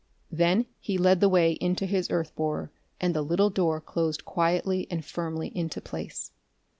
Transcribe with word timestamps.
Then 0.31 0.65
he 0.79 0.97
led 0.97 1.19
the 1.19 1.29
way 1.29 1.51
into 1.51 1.85
his 1.85 2.09
earth 2.09 2.35
borer, 2.35 2.71
and 2.99 3.13
the 3.15 3.21
little 3.21 3.51
door 3.51 3.79
closed 3.79 4.25
quietly 4.25 4.87
and 4.89 5.05
firmly 5.05 5.55
into 5.55 5.79
place. 5.79 6.31